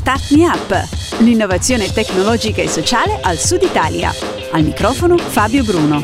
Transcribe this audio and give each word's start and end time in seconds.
Start 0.00 0.30
Me 0.30 0.46
Up, 0.46 0.88
l'innovazione 1.18 1.92
tecnologica 1.92 2.62
e 2.62 2.68
sociale 2.68 3.18
al 3.20 3.36
Sud 3.36 3.60
Italia. 3.60 4.10
Al 4.52 4.62
microfono 4.62 5.18
Fabio 5.18 5.62
Bruno. 5.62 6.02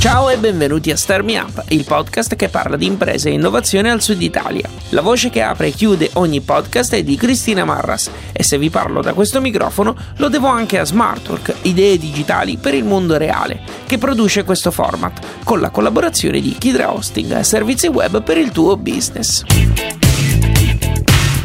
Ciao 0.00 0.28
e 0.28 0.38
benvenuti 0.38 0.90
a 0.90 0.96
Start 0.96 1.22
Me 1.22 1.38
Up, 1.38 1.62
il 1.68 1.84
podcast 1.84 2.34
che 2.34 2.48
parla 2.48 2.76
di 2.76 2.86
imprese 2.86 3.28
e 3.28 3.34
innovazione 3.34 3.92
al 3.92 4.02
Sud 4.02 4.22
Italia. 4.22 4.68
La 4.88 5.02
voce 5.02 5.30
che 5.30 5.40
apre 5.40 5.68
e 5.68 5.70
chiude 5.70 6.10
ogni 6.14 6.40
podcast 6.40 6.94
è 6.94 7.04
di 7.04 7.14
Cristina 7.14 7.64
Marras 7.64 8.10
e 8.32 8.42
se 8.42 8.58
vi 8.58 8.68
parlo 8.68 9.00
da 9.00 9.12
questo 9.12 9.40
microfono 9.40 9.96
lo 10.16 10.28
devo 10.28 10.48
anche 10.48 10.80
a 10.80 10.84
Smartwork, 10.84 11.58
idee 11.62 11.96
digitali 11.96 12.56
per 12.56 12.74
il 12.74 12.84
mondo 12.84 13.16
reale, 13.16 13.60
che 13.86 13.98
produce 13.98 14.42
questo 14.42 14.72
format 14.72 15.44
con 15.44 15.60
la 15.60 15.70
collaborazione 15.70 16.40
di 16.40 16.56
Kidra 16.58 16.92
Hosting, 16.92 17.38
servizi 17.38 17.86
web 17.86 18.20
per 18.24 18.36
il 18.36 18.50
tuo 18.50 18.76
business. 18.76 19.44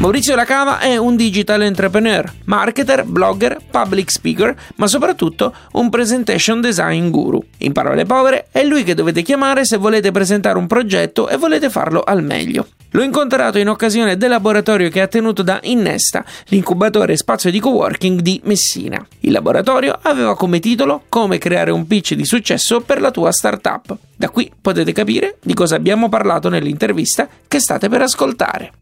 Maurizio 0.02 0.34
Lacava 0.34 0.80
è 0.80 0.96
un 0.96 1.14
digital 1.14 1.62
entrepreneur, 1.62 2.28
marketer, 2.46 3.04
blogger, 3.04 3.58
public 3.70 4.10
speaker, 4.10 4.52
ma 4.74 4.88
soprattutto 4.88 5.54
un 5.74 5.90
presentation 5.90 6.60
design 6.60 7.08
guru. 7.08 7.40
In 7.58 7.70
parole 7.70 8.04
povere, 8.04 8.48
è 8.50 8.64
lui 8.64 8.82
che 8.82 8.96
dovete 8.96 9.22
chiamare 9.22 9.64
se 9.64 9.76
volete 9.76 10.10
presentare 10.10 10.58
un 10.58 10.66
progetto 10.66 11.28
e 11.28 11.36
volete 11.36 11.70
farlo 11.70 12.02
al 12.02 12.24
meglio. 12.24 12.66
L'ho 12.90 13.02
incontrato 13.04 13.58
in 13.58 13.68
occasione 13.68 14.16
del 14.16 14.30
laboratorio 14.30 14.90
che 14.90 15.00
ha 15.00 15.06
tenuto 15.06 15.44
da 15.44 15.60
Innesta, 15.62 16.24
l'incubatore 16.46 17.16
spazio 17.16 17.52
di 17.52 17.60
coworking 17.60 18.18
di 18.22 18.40
Messina. 18.42 19.06
Il 19.20 19.30
laboratorio 19.30 19.96
aveva 20.02 20.34
come 20.34 20.58
titolo 20.58 21.04
Come 21.08 21.38
creare 21.38 21.70
un 21.70 21.86
pitch 21.86 22.14
di 22.14 22.24
successo 22.24 22.80
per 22.80 23.00
la 23.00 23.12
tua 23.12 23.30
startup. 23.30 23.96
Da 24.16 24.30
qui 24.30 24.50
potete 24.60 24.90
capire 24.90 25.36
di 25.40 25.54
cosa 25.54 25.76
abbiamo 25.76 26.08
parlato 26.08 26.48
nell'intervista 26.48 27.28
che 27.46 27.60
state 27.60 27.88
per 27.88 28.02
ascoltare. 28.02 28.72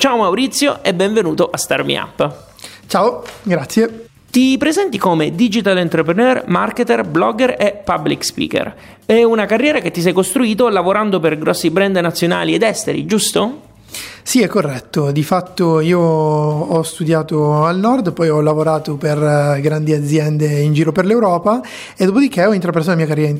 Ciao 0.00 0.16
Maurizio 0.16 0.80
e 0.84 0.94
benvenuto 0.94 1.50
a 1.50 1.56
Star 1.56 1.82
Me 1.82 1.98
Up. 1.98 2.32
Ciao, 2.86 3.24
grazie. 3.42 4.10
Ti 4.30 4.56
presenti 4.56 4.96
come 4.96 5.34
digital 5.34 5.76
entrepreneur, 5.76 6.44
marketer, 6.46 7.02
blogger 7.02 7.56
e 7.58 7.82
public 7.84 8.24
speaker. 8.24 8.76
È 9.04 9.24
una 9.24 9.44
carriera 9.46 9.80
che 9.80 9.90
ti 9.90 10.00
sei 10.00 10.12
costruito 10.12 10.68
lavorando 10.68 11.18
per 11.18 11.36
grossi 11.36 11.70
brand 11.70 11.96
nazionali 11.96 12.54
ed 12.54 12.62
esteri, 12.62 13.06
giusto? 13.06 13.62
Sì, 14.28 14.42
è 14.42 14.46
corretto. 14.46 15.10
Di 15.10 15.22
fatto 15.22 15.80
io 15.80 15.98
ho 15.98 16.82
studiato 16.82 17.64
al 17.64 17.78
nord, 17.78 18.12
poi 18.12 18.28
ho 18.28 18.42
lavorato 18.42 18.96
per 18.96 19.16
eh, 19.16 19.58
grandi 19.62 19.94
aziende 19.94 20.60
in 20.60 20.74
giro 20.74 20.92
per 20.92 21.06
l'Europa 21.06 21.62
e 21.96 22.04
dopodiché 22.04 22.44
ho 22.44 22.52
intrapreso 22.52 22.90
la 22.90 22.96
mia 22.96 23.06
carriera 23.06 23.34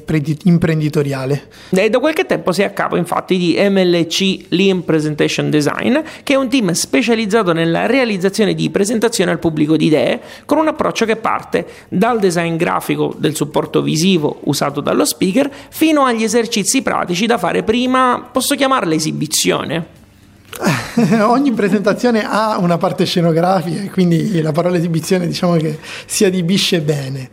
imprenditoriale. 0.44 1.48
E 1.68 1.90
da 1.90 1.98
qualche 1.98 2.24
tempo 2.24 2.52
sei 2.52 2.64
a 2.64 2.70
capo 2.70 2.96
infatti 2.96 3.36
di 3.36 3.54
MLC 3.58 4.46
Lean 4.48 4.82
Presentation 4.82 5.50
Design, 5.50 5.98
che 6.22 6.32
è 6.32 6.36
un 6.36 6.48
team 6.48 6.70
specializzato 6.72 7.52
nella 7.52 7.84
realizzazione 7.84 8.54
di 8.54 8.70
presentazioni 8.70 9.30
al 9.30 9.40
pubblico 9.40 9.76
di 9.76 9.84
idee 9.84 10.22
con 10.46 10.56
un 10.56 10.68
approccio 10.68 11.04
che 11.04 11.16
parte 11.16 11.66
dal 11.90 12.18
design 12.18 12.56
grafico 12.56 13.14
del 13.18 13.34
supporto 13.34 13.82
visivo 13.82 14.38
usato 14.44 14.80
dallo 14.80 15.04
speaker 15.04 15.50
fino 15.68 16.06
agli 16.06 16.22
esercizi 16.22 16.80
pratici 16.80 17.26
da 17.26 17.36
fare 17.36 17.62
prima, 17.62 18.26
posso 18.32 18.54
chiamarla 18.54 18.94
esibizione? 18.94 19.97
ogni 21.22 21.52
presentazione 21.52 22.24
ha 22.24 22.58
una 22.58 22.78
parte 22.78 23.04
scenografica 23.04 23.90
quindi 23.90 24.40
la 24.40 24.52
parola 24.52 24.76
esibizione 24.76 25.26
diciamo 25.26 25.56
che 25.56 25.78
si 26.06 26.24
adibisce 26.24 26.80
bene. 26.80 27.30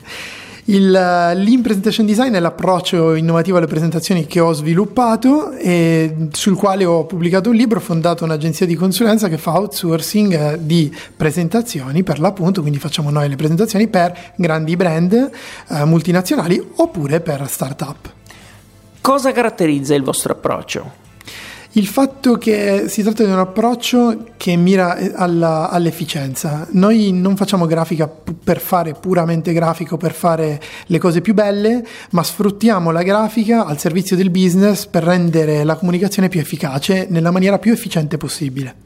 Il 0.68 0.88
uh, 0.88 1.38
Lean 1.38 1.62
Presentation 1.62 2.08
Design 2.08 2.34
è 2.34 2.40
l'approccio 2.40 3.14
innovativo 3.14 3.58
alle 3.58 3.68
presentazioni 3.68 4.26
che 4.26 4.40
ho 4.40 4.52
sviluppato 4.52 5.52
e 5.52 6.30
sul 6.32 6.56
quale 6.56 6.86
ho 6.86 7.06
pubblicato 7.06 7.52
un 7.52 7.56
libro, 7.56 7.78
ho 7.78 7.82
fondato 7.82 8.24
un'agenzia 8.24 8.66
di 8.66 8.74
consulenza 8.74 9.30
che 9.30 9.38
fa 9.38 9.60
outsourcing 9.60 10.54
uh, 10.54 10.58
di 10.60 10.92
presentazioni 11.16 12.02
per 12.02 12.20
l'appunto, 12.20 12.62
quindi 12.62 12.80
facciamo 12.80 13.12
noi 13.12 13.30
le 13.30 13.36
presentazioni 13.36 13.88
per 13.88 14.34
grandi 14.38 14.76
brand 14.76 15.30
uh, 15.68 15.86
multinazionali 15.86 16.60
oppure 16.78 17.20
per 17.20 17.48
start-up. 17.48 18.12
Cosa 19.02 19.32
caratterizza 19.32 19.94
il 19.94 20.02
vostro 20.02 20.34
approccio? 20.34 21.04
Il 21.78 21.88
fatto 21.88 22.38
che 22.38 22.86
si 22.88 23.04
tratta 23.04 23.26
di 23.26 23.30
un 23.30 23.38
approccio 23.38 24.28
che 24.38 24.56
mira 24.56 24.96
eh, 24.96 25.12
alla, 25.14 25.70
all'efficienza. 25.70 26.66
Noi 26.72 27.12
non 27.12 27.36
facciamo 27.36 27.66
grafica 27.66 28.08
per 28.08 28.62
fare 28.62 28.94
puramente 28.94 29.52
grafico, 29.52 29.98
per 29.98 30.14
fare 30.14 30.62
le 30.86 30.98
cose 31.00 31.20
più 31.20 31.34
belle, 31.34 31.86
ma 32.12 32.24
sfruttiamo 32.24 32.92
la 32.92 33.04
grafica 33.04 33.66
al 33.66 33.78
servizio 33.78 34.16
del 34.16 34.30
business 34.30 34.86
per 34.86 35.04
rendere 35.04 35.66
la 35.66 35.76
comunicazione 35.76 36.30
più 36.30 36.40
efficace 36.40 37.08
nella 37.10 37.32
maniera 37.32 37.60
più 37.60 37.74
efficiente 37.74 38.16
possibile. 38.16 38.85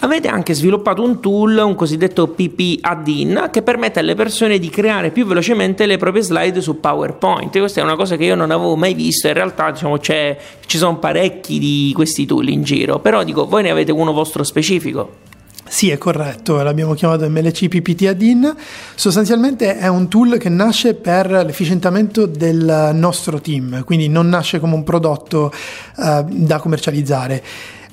Avete 0.00 0.28
anche 0.28 0.54
sviluppato 0.54 1.02
un 1.02 1.20
tool, 1.20 1.56
un 1.56 1.74
cosiddetto 1.74 2.28
PP 2.28 2.78
add-in, 2.82 3.48
che 3.50 3.62
permette 3.62 3.98
alle 3.98 4.14
persone 4.14 4.60
di 4.60 4.68
creare 4.68 5.10
più 5.10 5.26
velocemente 5.26 5.86
le 5.86 5.96
proprie 5.96 6.22
slide 6.22 6.60
su 6.60 6.78
PowerPoint. 6.78 7.58
Questa 7.58 7.80
è 7.80 7.82
una 7.82 7.96
cosa 7.96 8.14
che 8.14 8.24
io 8.24 8.36
non 8.36 8.52
avevo 8.52 8.76
mai 8.76 8.94
visto. 8.94 9.26
In 9.26 9.34
realtà, 9.34 9.72
diciamo, 9.72 9.98
ci 9.98 10.36
sono 10.66 10.98
parecchi 10.98 11.58
di 11.58 11.90
questi 11.96 12.26
tool 12.26 12.48
in 12.48 12.62
giro. 12.62 13.00
Però 13.00 13.24
dico, 13.24 13.48
voi 13.48 13.64
ne 13.64 13.70
avete 13.70 13.90
uno 13.90 14.12
vostro 14.12 14.44
specifico. 14.44 15.26
Sì, 15.66 15.90
è 15.90 15.98
corretto, 15.98 16.62
l'abbiamo 16.62 16.94
chiamato 16.94 17.28
MLC 17.28 17.66
PPT 17.66 18.06
Add-in. 18.06 18.54
Sostanzialmente 18.94 19.78
è 19.78 19.88
un 19.88 20.08
tool 20.08 20.38
che 20.38 20.48
nasce 20.48 20.94
per 20.94 21.28
l'efficientamento 21.28 22.24
del 22.24 22.92
nostro 22.94 23.40
team, 23.40 23.82
quindi 23.84 24.08
non 24.08 24.28
nasce 24.28 24.60
come 24.60 24.74
un 24.74 24.84
prodotto 24.84 25.52
uh, 25.96 26.24
da 26.24 26.58
commercializzare. 26.58 27.42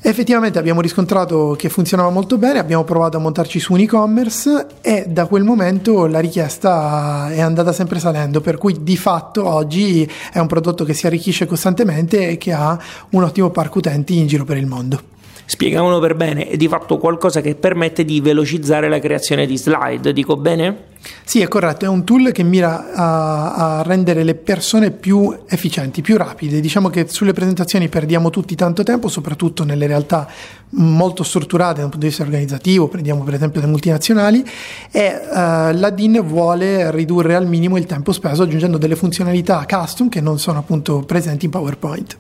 Effettivamente 0.07 0.59
abbiamo 0.59 0.81
riscontrato 0.81 1.55
che 1.57 1.67
funzionava 1.67 2.11
molto 2.11 2.37
bene, 2.37 2.59
abbiamo 2.59 2.83
provato 2.83 3.17
a 3.17 3.19
montarci 3.19 3.59
su 3.59 3.73
un 3.73 3.79
e-commerce 3.79 4.67
e 4.81 5.05
da 5.07 5.25
quel 5.25 5.43
momento 5.43 6.05
la 6.05 6.19
richiesta 6.19 7.31
è 7.31 7.41
andata 7.41 7.73
sempre 7.73 7.97
salendo, 7.97 8.39
per 8.39 8.59
cui 8.59 8.83
di 8.83 8.97
fatto 8.97 9.49
oggi 9.49 10.07
è 10.31 10.37
un 10.37 10.45
prodotto 10.45 10.83
che 10.83 10.93
si 10.93 11.07
arricchisce 11.07 11.47
costantemente 11.47 12.29
e 12.29 12.37
che 12.37 12.53
ha 12.53 12.79
un 13.09 13.23
ottimo 13.23 13.49
parco 13.49 13.79
utenti 13.79 14.19
in 14.19 14.27
giro 14.27 14.45
per 14.45 14.57
il 14.57 14.67
mondo 14.67 15.14
spiegavano 15.45 15.99
per 15.99 16.15
bene, 16.15 16.47
è 16.47 16.57
di 16.57 16.67
fatto 16.67 16.97
qualcosa 16.97 17.41
che 17.41 17.55
permette 17.55 18.03
di 18.03 18.19
velocizzare 18.21 18.89
la 18.89 18.99
creazione 18.99 19.45
di 19.45 19.57
slide, 19.57 20.13
dico 20.13 20.35
bene? 20.35 20.93
Sì, 21.23 21.41
è 21.41 21.47
corretto, 21.47 21.85
è 21.85 21.87
un 21.87 22.03
tool 22.03 22.31
che 22.31 22.43
mira 22.43 22.91
a, 22.93 23.53
a, 23.77 23.81
rendere 23.83 24.23
le 24.23 24.33
persone 24.33 24.89
più 24.89 25.35
efficienti, 25.47 26.01
più 26.01 26.17
rapide. 26.17 26.59
Diciamo 26.59 26.89
che 26.89 27.05
sulle 27.07 27.33
presentazioni 27.33 27.89
perdiamo 27.89 28.31
tutti 28.31 28.55
tanto 28.55 28.83
tempo, 28.83 29.07
soprattutto 29.07 29.63
nelle 29.63 29.85
realtà 29.85 30.27
molto 30.69 31.23
strutturate 31.23 31.81
dal 31.81 31.89
punto 31.89 31.99
di 31.99 32.07
vista 32.07 32.23
organizzativo, 32.23 32.87
prendiamo 32.87 33.23
per 33.23 33.35
esempio 33.35 33.61
le 33.61 33.67
multinazionali, 33.67 34.43
e 34.91 35.13
uh, 35.13 35.77
la 35.77 35.91
DIN 35.93 36.21
vuole 36.25 36.89
ridurre 36.91 37.35
al 37.35 37.47
minimo 37.47 37.77
il 37.77 37.85
tempo 37.85 38.11
speso 38.11 38.43
aggiungendo 38.43 38.77
delle 38.77 38.95
funzionalità 38.95 39.63
custom 39.67 40.09
che 40.09 40.21
non 40.21 40.39
sono 40.39 40.59
appunto 40.59 41.01
presenti 41.01 41.45
in 41.45 41.51
PowerPoint. 41.51 42.17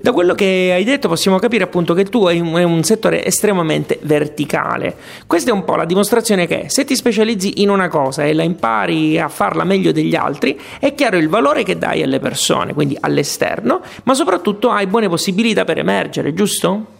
Da 0.00 0.12
quello 0.12 0.34
che 0.36 0.70
hai 0.72 0.84
detto 0.84 1.08
possiamo 1.08 1.40
capire 1.40 1.64
appunto 1.64 1.92
che 1.92 2.04
tu 2.04 2.24
hai 2.26 2.38
un, 2.38 2.54
un, 2.54 2.84
settore 2.84 3.24
estremamente 3.24 3.98
verticale. 4.02 4.94
Questa 5.26 5.50
è 5.50 5.52
un 5.52 5.64
po' 5.64 5.74
la 5.74 5.84
dimostrazione 5.84 6.46
che 6.46 6.66
se 6.68 6.84
ti 6.84 6.94
specializzi 6.94 7.62
in 7.62 7.68
una 7.68 7.88
cosa 7.88 8.24
e 8.24 8.32
la 8.32 8.44
impari 8.44 9.18
a 9.18 9.28
farla 9.28 9.64
meglio 9.64 9.90
degli 9.90 10.14
altri, 10.14 10.58
è 10.78 10.94
chiaro 10.94 11.16
il 11.16 11.28
valore 11.28 11.64
che 11.64 11.78
dai 11.78 12.04
alle 12.04 12.20
persone, 12.20 12.74
quindi 12.74 12.96
all'esterno, 13.00 13.80
ma 14.04 14.14
soprattutto 14.14 14.70
hai 14.70 14.86
buone 14.86 15.08
possibilità 15.08 15.64
per 15.64 15.78
emergere, 15.78 16.32
giusto? 16.32 16.97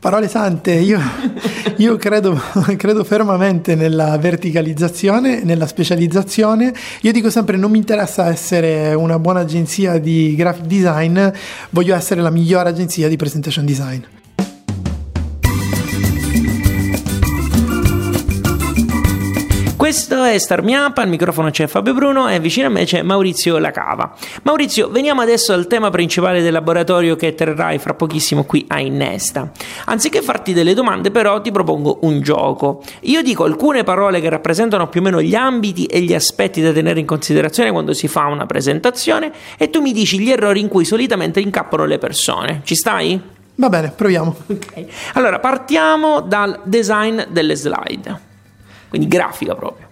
Parole 0.00 0.28
sante, 0.28 0.74
io, 0.74 1.00
io 1.78 1.96
credo, 1.96 2.40
credo, 2.76 3.02
fermamente 3.02 3.74
nella 3.74 4.16
verticalizzazione, 4.16 5.42
nella 5.42 5.66
specializzazione. 5.66 6.72
Io 7.00 7.10
dico 7.10 7.30
sempre: 7.30 7.56
non 7.56 7.72
mi 7.72 7.78
interessa 7.78 8.28
essere 8.28 8.94
una 8.94 9.18
buona 9.18 9.40
agenzia 9.40 9.98
di 9.98 10.36
graphic 10.36 10.66
design, 10.66 11.18
voglio 11.70 11.96
essere 11.96 12.20
la 12.20 12.30
migliore 12.30 12.68
agenzia 12.68 13.08
di 13.08 13.16
presentation 13.16 13.64
design. 13.64 14.17
Questo 19.88 20.22
è 20.22 20.36
Star 20.36 20.62
Up, 20.62 20.98
al 20.98 21.08
microfono 21.08 21.48
c'è 21.48 21.66
Fabio 21.66 21.94
Bruno 21.94 22.28
e 22.28 22.38
vicino 22.40 22.66
a 22.66 22.70
me 22.70 22.84
c'è 22.84 23.00
Maurizio 23.00 23.56
Lacava. 23.56 24.14
Maurizio, 24.42 24.90
veniamo 24.90 25.22
adesso 25.22 25.54
al 25.54 25.66
tema 25.66 25.88
principale 25.88 26.42
del 26.42 26.52
laboratorio 26.52 27.16
che 27.16 27.34
terrai 27.34 27.78
fra 27.78 27.94
pochissimo 27.94 28.44
qui 28.44 28.66
a 28.68 28.80
Innesta. 28.80 29.50
Anziché 29.86 30.20
farti 30.20 30.52
delle 30.52 30.74
domande 30.74 31.10
però 31.10 31.40
ti 31.40 31.50
propongo 31.50 32.00
un 32.02 32.20
gioco. 32.20 32.82
Io 33.04 33.22
dico 33.22 33.44
alcune 33.44 33.82
parole 33.82 34.20
che 34.20 34.28
rappresentano 34.28 34.90
più 34.90 35.00
o 35.00 35.04
meno 35.04 35.22
gli 35.22 35.34
ambiti 35.34 35.86
e 35.86 36.02
gli 36.02 36.12
aspetti 36.12 36.60
da 36.60 36.70
tenere 36.70 37.00
in 37.00 37.06
considerazione 37.06 37.70
quando 37.70 37.94
si 37.94 38.08
fa 38.08 38.26
una 38.26 38.44
presentazione 38.44 39.32
e 39.56 39.70
tu 39.70 39.80
mi 39.80 39.94
dici 39.94 40.18
gli 40.18 40.30
errori 40.30 40.60
in 40.60 40.68
cui 40.68 40.84
solitamente 40.84 41.40
incappano 41.40 41.86
le 41.86 41.96
persone. 41.96 42.60
Ci 42.62 42.74
stai? 42.74 43.18
Va 43.54 43.68
bene, 43.70 43.90
proviamo. 43.96 44.36
Ok. 44.48 44.84
Allora, 45.14 45.38
partiamo 45.38 46.20
dal 46.20 46.60
design 46.64 47.22
delle 47.30 47.56
slide 47.56 48.26
quindi 48.88 49.08
grafica 49.08 49.54
proprio. 49.54 49.86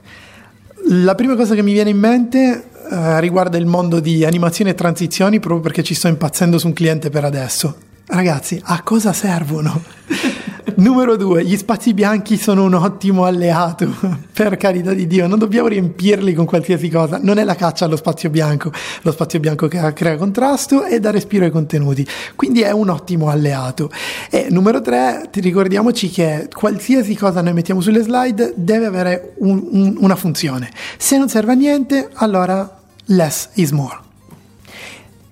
La 0.88 1.14
prima 1.14 1.34
cosa 1.34 1.54
che 1.54 1.62
mi 1.62 1.72
viene 1.72 1.90
in 1.90 1.98
mente 1.98 2.64
eh, 2.90 3.20
riguarda 3.20 3.58
il 3.58 3.66
mondo 3.66 4.00
di 4.00 4.24
animazione 4.24 4.70
e 4.70 4.74
transizioni, 4.74 5.40
proprio 5.40 5.60
perché 5.60 5.82
ci 5.82 5.94
sto 5.94 6.08
impazzendo 6.08 6.58
su 6.58 6.68
un 6.68 6.72
cliente 6.72 7.10
per 7.10 7.24
adesso. 7.24 7.76
Ragazzi, 8.06 8.60
a 8.62 8.82
cosa 8.82 9.12
servono? 9.12 9.82
Numero 10.74 11.16
due, 11.16 11.44
gli 11.44 11.56
spazi 11.56 11.94
bianchi 11.94 12.36
sono 12.36 12.64
un 12.64 12.74
ottimo 12.74 13.24
alleato, 13.24 13.88
per 14.32 14.56
carità 14.56 14.92
di 14.92 15.06
Dio, 15.06 15.28
non 15.28 15.38
dobbiamo 15.38 15.68
riempirli 15.68 16.34
con 16.34 16.44
qualsiasi 16.44 16.88
cosa, 16.90 17.18
non 17.22 17.38
è 17.38 17.44
la 17.44 17.54
caccia 17.54 17.84
allo 17.84 17.96
spazio 17.96 18.30
bianco, 18.30 18.72
lo 19.02 19.12
spazio 19.12 19.38
bianco 19.38 19.68
che 19.68 19.92
crea 19.94 20.16
contrasto 20.16 20.84
e 20.84 20.98
dà 20.98 21.12
respiro 21.12 21.44
ai 21.44 21.52
contenuti, 21.52 22.06
quindi 22.34 22.62
è 22.62 22.72
un 22.72 22.88
ottimo 22.90 23.30
alleato. 23.30 23.90
E 24.28 24.48
numero 24.50 24.80
tre, 24.80 25.30
ricordiamoci 25.32 26.10
che 26.10 26.48
qualsiasi 26.52 27.14
cosa 27.14 27.40
noi 27.42 27.52
mettiamo 27.52 27.80
sulle 27.80 28.02
slide 28.02 28.54
deve 28.56 28.86
avere 28.86 29.34
un, 29.38 29.68
un, 29.70 29.96
una 30.00 30.16
funzione, 30.16 30.70
se 30.98 31.16
non 31.16 31.28
serve 31.28 31.52
a 31.52 31.54
niente, 31.54 32.10
allora 32.14 32.80
less 33.06 33.50
is 33.54 33.70
more. 33.70 33.96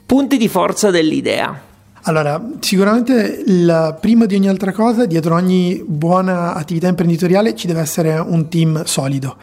Punti 0.06 0.36
di 0.36 0.48
forza 0.48 0.90
dell'idea. 0.90 1.72
Allora, 2.06 2.38
sicuramente 2.60 3.42
il, 3.46 3.96
prima 3.98 4.26
di 4.26 4.34
ogni 4.34 4.48
altra 4.48 4.72
cosa, 4.72 5.06
dietro 5.06 5.36
ogni 5.36 5.82
buona 5.86 6.52
attività 6.52 6.86
imprenditoriale 6.86 7.54
ci 7.54 7.66
deve 7.66 7.80
essere 7.80 8.18
un 8.18 8.48
team 8.48 8.84
solido. 8.84 9.36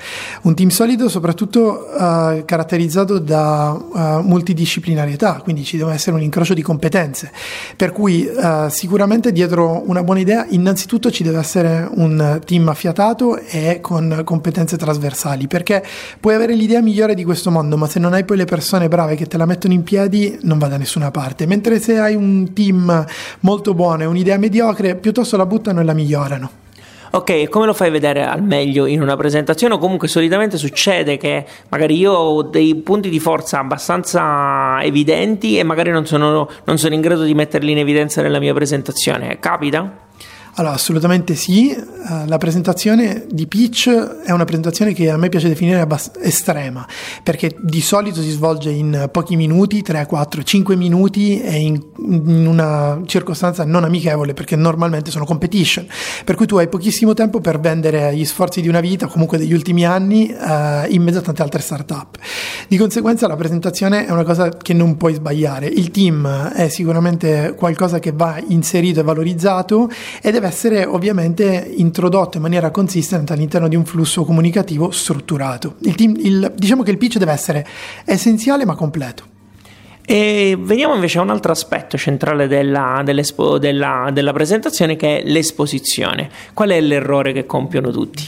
Un 0.43 0.53
team 0.53 0.69
solido 0.69 1.09
soprattutto 1.09 1.87
uh, 1.91 2.45
caratterizzato 2.45 3.17
da 3.17 3.71
uh, 3.71 3.99
multidisciplinarietà, 4.21 5.41
quindi 5.41 5.63
ci 5.63 5.77
deve 5.77 5.93
essere 5.93 6.15
un 6.15 6.21
incrocio 6.21 6.53
di 6.53 6.61
competenze. 6.61 7.31
Per 7.75 7.91
cui 7.91 8.29
uh, 8.31 8.69
sicuramente 8.69 9.31
dietro 9.31 9.81
una 9.87 10.03
buona 10.03 10.19
idea 10.19 10.45
innanzitutto 10.47 11.09
ci 11.09 11.23
deve 11.23 11.39
essere 11.39 11.89
un 11.91 12.41
team 12.45 12.67
affiatato 12.67 13.39
e 13.39 13.79
con 13.81 14.21
competenze 14.23 14.77
trasversali, 14.77 15.47
perché 15.47 15.83
puoi 16.19 16.35
avere 16.35 16.53
l'idea 16.53 16.79
migliore 16.81 17.15
di 17.15 17.23
questo 17.23 17.49
mondo, 17.49 17.75
ma 17.75 17.87
se 17.87 17.97
non 17.97 18.13
hai 18.13 18.23
poi 18.23 18.37
le 18.37 18.45
persone 18.45 18.87
brave 18.87 19.15
che 19.15 19.25
te 19.25 19.37
la 19.37 19.47
mettono 19.47 19.73
in 19.73 19.81
piedi 19.81 20.37
non 20.43 20.59
va 20.59 20.67
da 20.67 20.77
nessuna 20.77 21.09
parte. 21.09 21.47
Mentre 21.47 21.79
se 21.79 21.97
hai 21.97 22.13
un 22.13 22.49
team 22.53 23.05
molto 23.41 23.73
buono 23.73 24.03
e 24.03 24.05
un'idea 24.05 24.37
mediocre, 24.37 24.95
piuttosto 24.95 25.37
la 25.37 25.45
buttano 25.45 25.81
e 25.81 25.83
la 25.83 25.93
migliorano. 25.93 26.59
Ok, 27.13 27.49
come 27.49 27.65
lo 27.65 27.73
fai 27.73 27.91
vedere 27.91 28.25
al 28.25 28.41
meglio 28.41 28.85
in 28.85 29.01
una 29.01 29.17
presentazione? 29.17 29.73
O 29.73 29.77
comunque 29.77 30.07
solitamente 30.07 30.57
succede 30.57 31.17
che 31.17 31.45
magari 31.67 31.97
io 31.97 32.13
ho 32.13 32.41
dei 32.41 32.73
punti 32.75 33.09
di 33.09 33.19
forza 33.19 33.59
abbastanza 33.59 34.81
evidenti 34.81 35.59
e 35.59 35.63
magari 35.63 35.91
non 35.91 36.05
sono, 36.05 36.49
non 36.63 36.77
sono 36.77 36.93
in 36.93 37.01
grado 37.01 37.23
di 37.23 37.33
metterli 37.33 37.71
in 37.71 37.79
evidenza 37.79 38.21
nella 38.21 38.39
mia 38.39 38.53
presentazione. 38.53 39.39
Capita? 39.39 40.09
Allora, 40.55 40.73
assolutamente 40.73 41.35
sì. 41.35 41.73
Uh, 41.73 42.25
la 42.25 42.37
presentazione 42.37 43.25
di 43.29 43.47
pitch 43.47 43.89
è 43.89 44.31
una 44.31 44.43
presentazione 44.43 44.91
che 44.91 45.09
a 45.09 45.17
me 45.17 45.29
piace 45.29 45.47
definire 45.47 45.79
abbast- 45.79 46.17
estrema, 46.19 46.85
perché 47.23 47.55
di 47.61 47.79
solito 47.79 48.21
si 48.21 48.31
svolge 48.31 48.69
in 48.69 49.07
pochi 49.11 49.35
minuti, 49.35 49.81
3, 49.81 50.05
4, 50.07 50.43
5 50.43 50.75
minuti 50.75 51.39
e 51.39 51.59
in, 51.59 51.81
in, 51.99 52.45
una 52.47 53.01
circostanza 53.05 53.63
non 53.63 53.83
amichevole, 53.83 54.33
perché 54.33 54.55
normalmente 54.55 55.09
sono 55.09 55.25
competition, 55.25 55.85
per 56.25 56.35
cui 56.35 56.47
tu 56.47 56.57
hai 56.57 56.67
pochissimo 56.67 57.13
tempo 57.13 57.39
per 57.39 57.59
vendere 57.59 58.13
gli 58.15 58.25
sforzi 58.25 58.61
di 58.61 58.67
una 58.67 58.81
vita, 58.81 59.07
comunque 59.07 59.37
degli 59.37 59.53
ultimi 59.53 59.85
anni, 59.85 60.35
uh, 60.37 60.91
in 60.91 61.01
mezzo 61.01 61.19
a 61.19 61.21
tante 61.21 61.43
altre 61.43 61.61
start-up. 61.61 62.17
Di 62.67 62.77
conseguenza 62.77 63.27
la 63.27 63.35
presentazione 63.35 64.05
è 64.05 64.11
una 64.11 64.23
cosa 64.23 64.49
che 64.49 64.73
non 64.73 64.97
puoi 64.97 65.13
sbagliare. 65.13 65.67
Il 65.67 65.91
team 65.91 66.49
è 66.49 66.67
sicuramente 66.67 67.53
qualcosa 67.55 67.99
che 67.99 68.11
va 68.11 68.41
inserito 68.47 68.99
e 68.99 69.03
valorizzato 69.03 69.89
ed 70.21 70.35
è 70.35 70.39
deve 70.41 70.47
essere 70.47 70.85
ovviamente 70.85 71.71
introdotto 71.75 72.37
in 72.37 72.43
maniera 72.43 72.71
consistente 72.71 73.33
all'interno 73.33 73.67
di 73.67 73.75
un 73.75 73.85
flusso 73.85 74.25
comunicativo 74.25 74.89
strutturato. 74.89 75.75
Il 75.81 75.93
team, 75.93 76.15
il, 76.17 76.53
diciamo 76.55 76.81
che 76.81 76.89
il 76.89 76.97
pitch 76.97 77.17
deve 77.17 77.31
essere 77.31 77.65
essenziale 78.05 78.65
ma 78.65 78.73
completo. 78.75 79.29
E 80.03 80.57
veniamo 80.59 80.95
invece 80.95 81.19
a 81.19 81.21
un 81.21 81.29
altro 81.29 81.51
aspetto 81.51 81.95
centrale 81.95 82.47
della, 82.47 83.03
della, 83.05 84.09
della 84.11 84.33
presentazione 84.33 84.95
che 84.95 85.19
è 85.19 85.23
l'esposizione. 85.23 86.29
Qual 86.53 86.69
è 86.69 86.81
l'errore 86.81 87.33
che 87.33 87.45
compiono 87.45 87.91
tutti? 87.91 88.27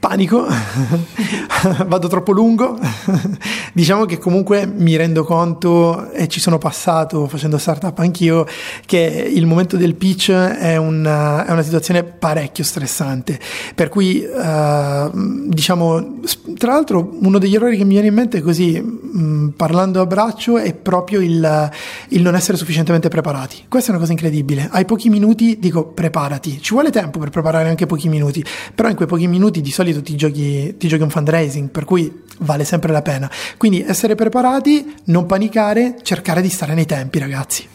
Panico, 0.00 0.46
vado 1.86 2.08
troppo 2.08 2.32
lungo. 2.32 2.78
diciamo 3.72 4.06
che 4.06 4.18
comunque 4.18 4.66
mi 4.66 4.96
rendo 4.96 5.24
conto 5.24 6.10
e 6.10 6.26
ci 6.26 6.40
sono 6.40 6.58
passato 6.58 7.28
facendo 7.28 7.58
startup 7.58 7.96
anch'io 7.98 8.46
che 8.86 9.30
il 9.32 9.46
momento 9.46 9.76
del 9.76 9.94
pitch 9.94 10.32
è 10.32 10.76
una, 10.76 11.46
è 11.46 11.52
una 11.52 11.62
situazione 11.62 12.02
parecchio 12.02 12.64
stressante. 12.64 13.38
Per 13.74 13.90
cui, 13.90 14.24
uh, 14.24 15.10
diciamo, 15.48 16.20
tra 16.56 16.72
l'altro 16.72 17.16
uno 17.20 17.38
degli 17.38 17.54
errori 17.54 17.76
che 17.76 17.84
mi 17.84 17.92
viene 17.92 18.08
in 18.08 18.14
mente 18.14 18.40
così, 18.40 18.80
mh, 18.80 19.20
mm, 19.20 19.48
parlando 19.48 20.00
a 20.00 20.06
braccio, 20.06 20.56
è 20.56 20.72
proprio 20.72 21.20
il, 21.20 21.70
il 22.08 22.22
non 22.22 22.34
essere 22.34 22.56
sufficientemente 22.56 23.08
preparati. 23.08 23.64
Questa 23.68 23.88
è 23.88 23.90
una 23.90 24.00
cosa 24.00 24.12
incredibile. 24.12 24.66
Hai 24.70 24.86
pochi 24.86 25.10
minuti, 25.10 25.58
dico 25.58 25.88
preparati. 25.88 26.60
Ci 26.62 26.72
vuole 26.72 26.90
tempo 26.90 27.18
per 27.18 27.28
preparare 27.28 27.68
anche 27.68 27.84
pochi 27.84 28.08
minuti, 28.08 28.42
però 28.74 28.88
in 28.88 28.96
quei 28.96 29.06
pochi 29.06 29.26
minuti 29.26 29.60
di 29.60 29.70
solito 29.70 29.89
solito 29.92 30.02
ti 30.02 30.16
giochi, 30.16 30.76
ti 30.76 30.88
giochi 30.88 31.02
un 31.02 31.10
fundraising, 31.10 31.68
per 31.68 31.84
cui 31.84 32.22
vale 32.38 32.64
sempre 32.64 32.92
la 32.92 33.02
pena. 33.02 33.30
Quindi 33.56 33.82
essere 33.86 34.14
preparati, 34.14 34.94
non 35.04 35.26
panicare, 35.26 35.96
cercare 36.02 36.40
di 36.40 36.48
stare 36.48 36.74
nei 36.74 36.86
tempi, 36.86 37.18
ragazzi. 37.18 37.68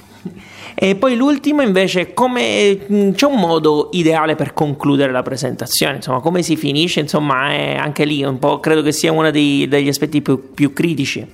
E 0.78 0.96
poi 0.96 1.16
l'ultimo 1.16 1.62
invece, 1.62 2.14
come 2.14 2.78
mm, 2.92 3.12
c'è 3.12 3.26
un 3.26 3.40
modo 3.40 3.90
ideale 3.94 4.36
per 4.36 4.54
concludere 4.54 5.12
la 5.12 5.22
presentazione, 5.22 5.98
insomma, 5.98 6.20
come 6.20 6.42
si 6.42 6.58
finisce, 6.58 7.00
insomma, 7.00 7.52
è 7.52 7.76
anche 7.76 8.04
lì 8.04 8.24
un 8.24 8.40
po', 8.40 8.60
credo 8.60 8.82
che 8.82 8.92
sia 8.92 9.12
uno 9.12 9.32
dei, 9.32 9.68
degli 9.68 9.88
aspetti 9.88 10.22
più, 10.22 10.54
più 10.54 10.74
critici. 10.74 11.26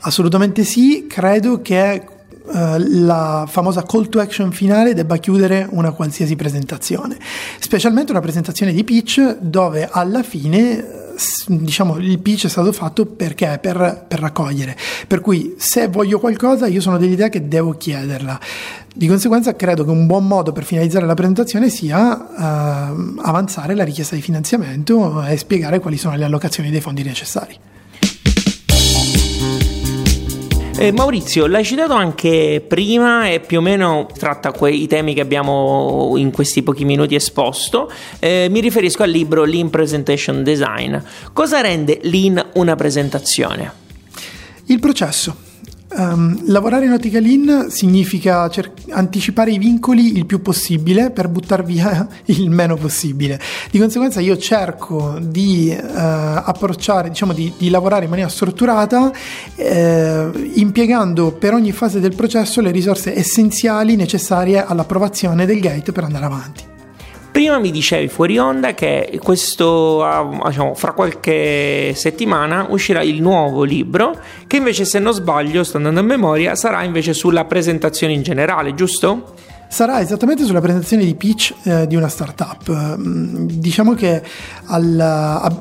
Assolutamente 0.00 0.62
sì, 0.64 1.06
credo 1.06 1.60
che 1.60 2.02
la 2.50 3.46
famosa 3.48 3.82
call 3.82 4.08
to 4.08 4.20
action 4.20 4.52
finale 4.52 4.94
debba 4.94 5.16
chiudere 5.18 5.66
una 5.70 5.92
qualsiasi 5.92 6.36
presentazione, 6.36 7.16
specialmente 7.58 8.10
una 8.12 8.20
presentazione 8.20 8.72
di 8.72 8.84
pitch 8.84 9.38
dove 9.40 9.88
alla 9.90 10.22
fine 10.22 11.06
diciamo 11.46 11.96
il 11.98 12.18
pitch 12.20 12.46
è 12.46 12.48
stato 12.48 12.72
fatto 12.72 13.04
perché? 13.04 13.58
Per, 13.60 14.04
per 14.06 14.20
raccogliere. 14.20 14.76
Per 15.06 15.20
cui 15.20 15.54
se 15.58 15.88
voglio 15.88 16.20
qualcosa 16.20 16.66
io 16.66 16.80
sono 16.80 16.98
dell'idea 16.98 17.28
che 17.28 17.48
devo 17.48 17.72
chiederla. 17.72 18.38
Di 18.94 19.06
conseguenza 19.06 19.54
credo 19.54 19.84
che 19.84 19.90
un 19.90 20.06
buon 20.06 20.26
modo 20.26 20.52
per 20.52 20.64
finalizzare 20.64 21.06
la 21.06 21.14
presentazione 21.14 21.68
sia 21.70 22.16
uh, 22.16 23.20
avanzare 23.20 23.74
la 23.74 23.84
richiesta 23.84 24.14
di 24.14 24.22
finanziamento 24.22 25.22
e 25.24 25.36
spiegare 25.36 25.78
quali 25.78 25.96
sono 25.96 26.16
le 26.16 26.24
allocazioni 26.24 26.70
dei 26.70 26.80
fondi 26.80 27.02
necessari 27.02 27.56
eh, 30.78 30.92
Maurizio, 30.92 31.46
l'hai 31.46 31.64
citato 31.64 31.92
anche 31.92 32.64
prima 32.66 33.28
e 33.28 33.40
più 33.40 33.58
o 33.58 33.60
meno 33.60 34.06
tratta 34.16 34.52
quei 34.52 34.86
temi 34.86 35.12
che 35.12 35.20
abbiamo 35.20 36.14
in 36.16 36.30
questi 36.30 36.62
pochi 36.62 36.84
minuti 36.84 37.14
esposto. 37.14 37.90
Eh, 38.18 38.46
mi 38.50 38.60
riferisco 38.60 39.02
al 39.02 39.10
libro 39.10 39.44
Lean 39.44 39.70
Presentation 39.70 40.42
Design. 40.42 40.96
Cosa 41.32 41.60
rende 41.60 41.98
Lean 42.02 42.50
una 42.54 42.76
presentazione? 42.76 43.72
Il 44.66 44.78
processo. 44.78 45.47
Um, 45.90 46.42
lavorare 46.48 46.84
in 46.84 46.92
ottica 46.92 47.18
lean 47.18 47.70
significa 47.70 48.48
cer- 48.50 48.72
anticipare 48.90 49.52
i 49.52 49.58
vincoli 49.58 50.18
il 50.18 50.26
più 50.26 50.42
possibile 50.42 51.10
per 51.10 51.28
buttare 51.28 51.62
via 51.62 52.06
il 52.26 52.50
meno 52.50 52.76
possibile. 52.76 53.40
Di 53.70 53.78
conseguenza 53.78 54.20
io 54.20 54.36
cerco 54.36 55.18
di 55.18 55.74
uh, 55.74 55.84
approcciare, 55.84 57.08
diciamo 57.08 57.32
di, 57.32 57.52
di, 57.56 57.70
lavorare 57.70 58.04
in 58.04 58.10
maniera 58.10 58.30
strutturata, 58.30 59.10
eh, 59.54 60.50
impiegando 60.54 61.32
per 61.32 61.54
ogni 61.54 61.72
fase 61.72 62.00
del 62.00 62.14
processo 62.14 62.60
le 62.60 62.70
risorse 62.70 63.16
essenziali 63.16 63.96
necessarie 63.96 64.62
all'approvazione 64.62 65.46
del 65.46 65.60
gate 65.60 65.92
per 65.92 66.04
andare 66.04 66.24
avanti. 66.26 66.77
Prima 67.38 67.60
mi 67.60 67.70
dicevi 67.70 68.08
fuori 68.08 68.36
onda 68.36 68.74
che 68.74 69.16
questo, 69.22 70.02
ah, 70.02 70.40
diciamo, 70.48 70.74
fra 70.74 70.90
qualche 70.90 71.92
settimana 71.94 72.66
uscirà 72.70 73.00
il 73.00 73.22
nuovo 73.22 73.62
libro, 73.62 74.18
che 74.48 74.56
invece, 74.56 74.84
se 74.84 74.98
non 74.98 75.12
sbaglio, 75.12 75.62
sto 75.62 75.76
andando 75.76 76.00
a 76.00 76.02
memoria, 76.02 76.56
sarà 76.56 76.82
invece 76.82 77.14
sulla 77.14 77.44
presentazione 77.44 78.12
in 78.12 78.22
generale, 78.22 78.74
giusto? 78.74 79.34
Sarà 79.68 80.00
esattamente 80.00 80.42
sulla 80.42 80.60
presentazione 80.60 81.04
di 81.04 81.14
pitch 81.14 81.54
eh, 81.62 81.86
di 81.86 81.94
una 81.94 82.08
startup. 82.08 82.72
Mm, 82.72 83.46
diciamo 83.46 83.94
che 83.94 84.20
al, 84.64 84.98
a, 84.98 85.56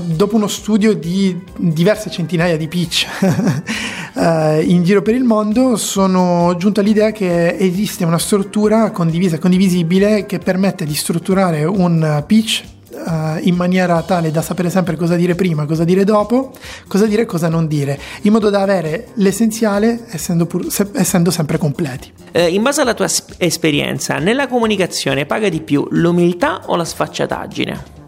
dopo 0.00 0.36
uno 0.36 0.48
studio 0.48 0.94
di 0.94 1.38
diverse 1.56 2.10
centinaia 2.10 2.56
di 2.56 2.68
pitch 2.68 3.06
eh, 4.14 4.62
in 4.62 4.82
giro 4.84 5.02
per 5.02 5.14
il 5.14 5.24
mondo, 5.24 5.76
sono 5.76 6.54
giunto 6.56 6.80
all'idea 6.80 7.10
che 7.10 7.56
esiste 7.56 8.04
una 8.04 8.18
struttura 8.18 8.90
condivisa 8.90 9.36
e 9.36 9.38
condivisibile 9.38 10.26
che 10.26 10.38
permette 10.38 10.84
di 10.84 10.94
strutturare 10.94 11.64
un 11.64 12.24
pitch 12.26 12.70
Uh, 12.92 13.38
in 13.40 13.56
maniera 13.56 14.00
tale 14.02 14.30
da 14.30 14.42
sapere 14.42 14.68
sempre 14.68 14.96
cosa 14.96 15.16
dire 15.16 15.34
prima, 15.34 15.64
cosa 15.64 15.82
dire 15.82 16.04
dopo, 16.04 16.52
cosa 16.86 17.06
dire 17.06 17.22
e 17.22 17.24
cosa 17.24 17.48
non 17.48 17.66
dire, 17.66 17.98
in 18.20 18.32
modo 18.32 18.48
da 18.50 18.60
avere 18.60 19.08
l'essenziale 19.14 20.04
essendo, 20.10 20.44
pur, 20.44 20.70
se, 20.70 20.88
essendo 20.92 21.30
sempre 21.30 21.56
completi. 21.56 22.12
Eh, 22.30 22.48
in 22.50 22.62
base 22.62 22.82
alla 22.82 22.94
tua 22.94 23.08
esperienza, 23.38 24.18
nella 24.18 24.46
comunicazione 24.46 25.24
paga 25.24 25.48
di 25.48 25.62
più 25.62 25.84
l'umiltà 25.90 26.60
o 26.66 26.76
la 26.76 26.84
sfacciataggine? 26.84 28.01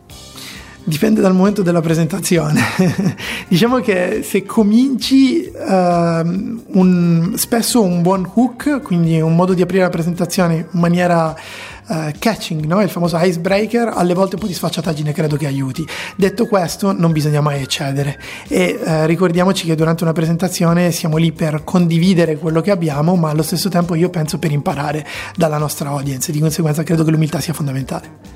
Dipende 0.86 1.22
dal 1.22 1.34
momento 1.34 1.62
della 1.62 1.80
presentazione. 1.80 2.60
diciamo 3.48 3.80
che 3.80 4.20
se 4.22 4.44
cominci 4.44 5.50
uh, 5.50 5.62
un, 5.66 7.32
spesso 7.36 7.82
un 7.82 8.02
buon 8.02 8.30
hook, 8.34 8.82
quindi 8.82 9.18
un 9.18 9.34
modo 9.34 9.54
di 9.54 9.62
aprire 9.62 9.84
la 9.84 9.88
presentazione 9.88 10.68
in 10.70 10.80
maniera 10.80 11.34
uh, 11.86 12.10
catching, 12.18 12.66
no? 12.66 12.82
il 12.82 12.90
famoso 12.90 13.16
icebreaker, 13.18 13.92
alle 13.94 14.12
volte 14.12 14.34
un 14.34 14.42
po' 14.42 14.46
di 14.46 14.52
sfacciataggine 14.52 15.12
credo 15.12 15.36
che 15.36 15.46
aiuti. 15.46 15.86
Detto 16.16 16.46
questo, 16.46 16.92
non 16.92 17.12
bisogna 17.12 17.40
mai 17.40 17.62
eccedere 17.62 18.20
e 18.46 18.78
uh, 18.78 19.04
ricordiamoci 19.06 19.64
che 19.64 19.74
durante 19.74 20.02
una 20.02 20.12
presentazione 20.12 20.92
siamo 20.92 21.16
lì 21.16 21.32
per 21.32 21.64
condividere 21.64 22.36
quello 22.36 22.60
che 22.60 22.70
abbiamo, 22.70 23.16
ma 23.16 23.30
allo 23.30 23.42
stesso 23.42 23.70
tempo 23.70 23.94
io 23.94 24.10
penso 24.10 24.38
per 24.38 24.52
imparare 24.52 25.06
dalla 25.34 25.56
nostra 25.56 25.88
audience, 25.88 26.30
di 26.30 26.40
conseguenza 26.40 26.82
credo 26.82 27.04
che 27.04 27.10
l'umiltà 27.10 27.40
sia 27.40 27.54
fondamentale. 27.54 28.34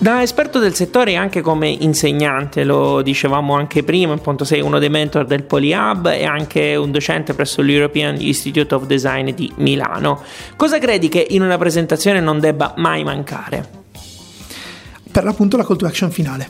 Da 0.00 0.22
esperto 0.22 0.60
del 0.60 0.74
settore 0.74 1.10
e 1.10 1.16
anche 1.16 1.40
come 1.40 1.68
insegnante, 1.68 2.62
lo 2.62 3.02
dicevamo 3.02 3.56
anche 3.56 3.82
prima, 3.82 4.12
appunto 4.12 4.44
sei 4.44 4.60
uno 4.60 4.78
dei 4.78 4.90
mentor 4.90 5.26
del 5.26 5.42
PolyHub 5.42 6.06
e 6.06 6.24
anche 6.24 6.76
un 6.76 6.92
docente 6.92 7.34
presso 7.34 7.62
l'European 7.62 8.14
Institute 8.20 8.72
of 8.76 8.86
Design 8.86 9.30
di 9.30 9.52
Milano. 9.56 10.22
Cosa 10.54 10.78
credi 10.78 11.08
che 11.08 11.26
in 11.30 11.42
una 11.42 11.58
presentazione 11.58 12.20
non 12.20 12.38
debba 12.38 12.74
mai 12.76 13.02
mancare? 13.02 13.68
Per 15.10 15.24
l'appunto 15.24 15.56
la 15.56 15.64
call 15.64 15.76
to 15.76 15.86
action 15.86 16.12
finale. 16.12 16.48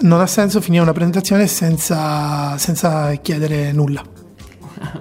Non 0.00 0.20
ha 0.20 0.26
senso 0.26 0.60
finire 0.60 0.82
una 0.82 0.92
presentazione 0.92 1.46
senza, 1.46 2.58
senza 2.58 3.14
chiedere 3.22 3.70
nulla. 3.70 4.02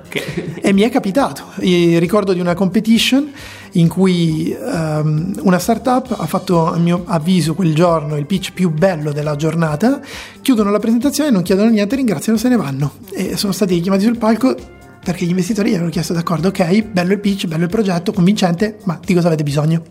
Okay. 0.06 0.54
E 0.62 0.74
mi 0.74 0.82
è 0.82 0.90
capitato, 0.90 1.44
Io 1.62 2.00
ricordo 2.00 2.34
di 2.34 2.40
una 2.40 2.54
competition 2.54 3.32
in 3.74 3.88
cui 3.88 4.56
um, 4.60 5.34
una 5.42 5.60
startup 5.60 6.16
ha 6.18 6.26
fatto 6.26 6.66
a 6.72 6.78
mio 6.78 7.04
avviso 7.06 7.54
quel 7.54 7.74
giorno 7.74 8.18
il 8.18 8.26
pitch 8.26 8.52
più 8.52 8.70
bello 8.70 9.12
della 9.12 9.36
giornata, 9.36 10.02
chiudono 10.42 10.70
la 10.70 10.80
presentazione, 10.80 11.30
non 11.30 11.42
chiedono 11.42 11.70
niente, 11.70 11.96
ringraziano 11.96 12.38
se 12.38 12.50
ne 12.50 12.58
vanno. 12.58 12.94
E 13.14 13.38
sono 13.38 13.54
stati 13.54 13.80
chiamati 13.80 14.04
sul 14.04 14.18
palco 14.18 14.56
perché 15.04 15.26
gli 15.26 15.30
investitori 15.30 15.72
gli 15.72 15.76
hanno 15.76 15.90
chiesto 15.90 16.14
d'accordo, 16.14 16.50
ok, 16.50 16.84
bello 16.84 17.14
il 17.14 17.20
pitch, 17.20 17.48
bello 17.48 17.64
il 17.64 17.70
progetto, 17.70 18.14
convincente, 18.14 18.78
ma 18.84 19.00
di 19.04 19.14
cosa 19.14 19.28
avete 19.28 19.44
bisogno? 19.44 19.84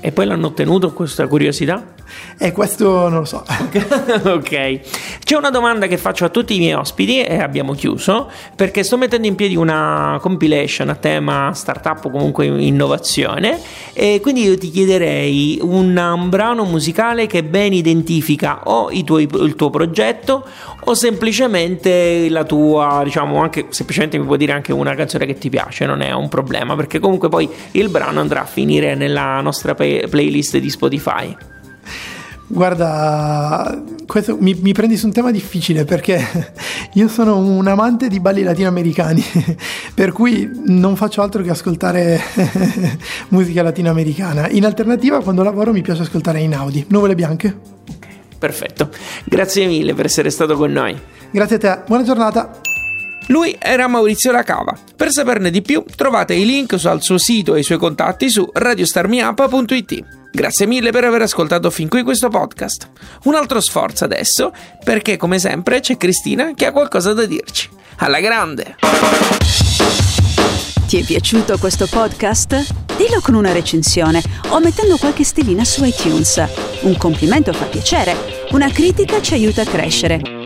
E 0.00 0.12
poi 0.12 0.26
l'hanno 0.26 0.48
ottenuto 0.48 0.92
questa 0.92 1.26
curiosità? 1.26 1.95
E 2.38 2.52
questo 2.52 3.08
non 3.08 3.20
lo 3.20 3.24
so. 3.24 3.44
ok. 4.24 4.80
C'è 5.24 5.36
una 5.36 5.50
domanda 5.50 5.86
che 5.86 5.96
faccio 5.96 6.24
a 6.24 6.28
tutti 6.28 6.54
i 6.54 6.58
miei 6.58 6.74
ospiti 6.74 7.22
e 7.22 7.40
abbiamo 7.40 7.72
chiuso 7.72 8.30
perché 8.54 8.82
sto 8.82 8.96
mettendo 8.96 9.26
in 9.26 9.34
piedi 9.34 9.56
una 9.56 10.18
compilation 10.20 10.88
a 10.88 10.94
tema 10.94 11.52
startup 11.54 12.04
o 12.04 12.10
comunque 12.10 12.46
innovazione 12.46 13.58
e 13.92 14.20
quindi 14.20 14.42
io 14.42 14.56
ti 14.56 14.70
chiederei 14.70 15.58
un, 15.62 15.96
un 15.96 16.28
brano 16.28 16.64
musicale 16.64 17.26
che 17.26 17.42
ben 17.42 17.72
identifica 17.72 18.60
o 18.64 18.90
tuoi, 19.04 19.28
il 19.40 19.54
tuo 19.56 19.70
progetto 19.70 20.44
o 20.84 20.94
semplicemente 20.94 22.28
la 22.28 22.44
tua, 22.44 23.00
diciamo, 23.04 23.40
anche 23.40 23.66
semplicemente 23.70 24.18
mi 24.18 24.24
può 24.24 24.36
dire 24.36 24.52
anche 24.52 24.72
una 24.72 24.94
canzone 24.94 25.26
che 25.26 25.38
ti 25.38 25.48
piace, 25.48 25.86
non 25.86 26.00
è 26.00 26.12
un 26.12 26.28
problema 26.28 26.76
perché 26.76 26.98
comunque 26.98 27.28
poi 27.28 27.48
il 27.72 27.88
brano 27.88 28.20
andrà 28.20 28.42
a 28.42 28.46
finire 28.46 28.94
nella 28.94 29.40
nostra 29.40 29.74
play- 29.74 30.06
playlist 30.08 30.58
di 30.58 30.70
Spotify. 30.70 31.36
Guarda, 32.48 33.82
questo, 34.06 34.36
mi, 34.38 34.54
mi, 34.54 34.72
prendi 34.72 34.96
su 34.96 35.06
un 35.06 35.12
tema 35.12 35.32
difficile 35.32 35.84
perché 35.84 36.54
io 36.94 37.08
sono 37.08 37.38
un 37.38 37.66
amante 37.66 38.06
di 38.06 38.20
balli 38.20 38.44
latinoamericani, 38.44 39.24
per 39.94 40.12
cui 40.12 40.48
non 40.66 40.94
faccio 40.94 41.22
altro 41.22 41.42
che 41.42 41.50
ascoltare 41.50 42.20
musica 43.30 43.62
latinoamericana. 43.62 44.48
In 44.50 44.64
alternativa, 44.64 45.20
quando 45.22 45.42
lavoro 45.42 45.72
mi 45.72 45.82
piace 45.82 46.02
ascoltare 46.02 46.40
in 46.40 46.54
Audi, 46.54 46.84
Nuvole 46.88 47.16
Bianche. 47.16 47.74
Perfetto, 48.38 48.90
grazie 49.24 49.66
mille 49.66 49.94
per 49.94 50.04
essere 50.04 50.30
stato 50.30 50.56
con 50.56 50.70
noi. 50.70 50.96
Grazie 51.30 51.56
a 51.56 51.58
te, 51.58 51.78
buona 51.86 52.04
giornata. 52.04 52.60
Lui 53.28 53.56
era 53.58 53.88
Maurizio 53.88 54.30
Lacava. 54.30 54.78
Per 54.94 55.10
saperne 55.10 55.50
di 55.50 55.62
più 55.62 55.84
trovate 55.96 56.34
i 56.34 56.46
link 56.46 56.80
al 56.84 57.02
suo 57.02 57.18
sito 57.18 57.56
e 57.56 57.60
i 57.60 57.64
suoi 57.64 57.78
contatti 57.78 58.30
su 58.30 58.48
radiostarmiup.it. 58.52 60.04
Grazie 60.36 60.66
mille 60.66 60.90
per 60.90 61.02
aver 61.02 61.22
ascoltato 61.22 61.70
fin 61.70 61.88
qui 61.88 62.02
questo 62.02 62.28
podcast. 62.28 62.90
Un 63.24 63.34
altro 63.34 63.58
sforzo 63.58 64.04
adesso, 64.04 64.52
perché 64.84 65.16
come 65.16 65.38
sempre 65.38 65.80
c'è 65.80 65.96
Cristina 65.96 66.52
che 66.54 66.66
ha 66.66 66.72
qualcosa 66.72 67.14
da 67.14 67.24
dirci. 67.24 67.70
Alla 68.00 68.20
grande! 68.20 68.76
Ti 70.88 71.00
è 71.00 71.04
piaciuto 71.04 71.56
questo 71.56 71.86
podcast? 71.86 72.66
Dillo 72.98 73.20
con 73.22 73.32
una 73.32 73.52
recensione 73.52 74.22
o 74.50 74.60
mettendo 74.60 74.98
qualche 74.98 75.24
stellina 75.24 75.64
su 75.64 75.82
iTunes. 75.84 76.44
Un 76.82 76.98
complimento 76.98 77.54
fa 77.54 77.64
piacere, 77.64 78.14
una 78.50 78.70
critica 78.70 79.22
ci 79.22 79.32
aiuta 79.32 79.62
a 79.62 79.64
crescere. 79.64 80.45